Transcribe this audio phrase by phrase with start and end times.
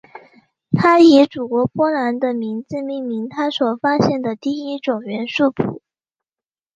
[0.75, 5.79] 她以祖国波兰的名字命名她所发现的第一种元素钋。